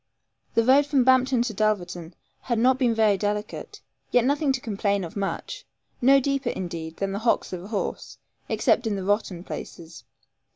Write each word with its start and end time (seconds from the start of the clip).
The 0.55 0.63
road 0.63 0.87
from 0.87 1.03
Bampton 1.03 1.43
to 1.43 1.53
Dulverton 1.53 2.15
had 2.41 2.57
not 2.57 2.79
been 2.79 2.95
very 2.95 3.19
delicate, 3.19 3.81
yet 4.09 4.25
nothing 4.25 4.51
to 4.53 4.59
complain 4.59 5.03
of 5.03 5.15
much 5.15 5.63
no 6.01 6.19
deeper, 6.19 6.49
indeed, 6.49 6.97
than 6.97 7.11
the 7.11 7.19
hocks 7.19 7.53
of 7.53 7.63
a 7.63 7.67
horse, 7.67 8.17
except 8.49 8.87
in 8.87 8.95
the 8.95 9.03
rotten 9.03 9.43
places. 9.43 10.03